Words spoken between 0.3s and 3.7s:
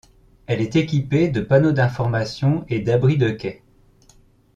Elle est équipée de panneaux d'informations et d'abris de quai.